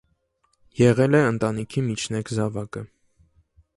Եղել 0.79 1.17
է 1.19 1.21
ընտանիքի 1.33 1.85
միջնեկ 1.91 2.33
զավակը։ 2.39 2.87